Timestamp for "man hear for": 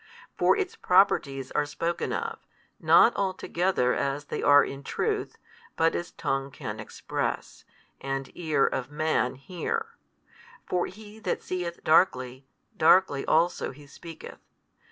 8.89-10.87